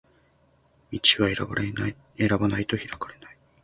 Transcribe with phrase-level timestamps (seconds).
[0.91, 1.45] 道は選
[2.39, 3.37] ばないと開かれない